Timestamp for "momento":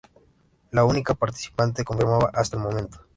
2.63-3.05